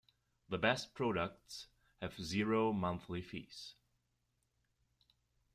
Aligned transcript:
The 0.49 0.57
best 0.57 0.95
products 0.95 1.67
have 2.01 2.19
zero 2.19 2.73
monthly 2.73 3.21
fees. 3.21 3.75